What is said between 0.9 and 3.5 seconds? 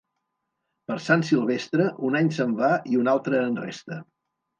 Per Sant Silvestre, un any se'n va i un altre